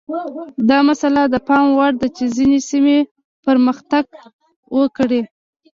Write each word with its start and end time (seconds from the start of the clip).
دا 0.69 0.77
مسئله 0.89 1.21
د 1.29 1.35
پام 1.47 1.65
وړ 1.77 1.91
ده 2.01 2.07
چې 2.15 2.23
ځینې 2.35 2.59
سیمې 2.69 2.99
پرمختګ 3.45 4.05
وکړي. 4.77 5.21